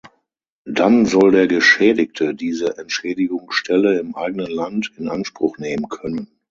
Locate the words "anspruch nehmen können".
5.09-6.27